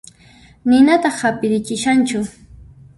Ninata 0.73 1.11
hap'irichishasun 1.19 2.29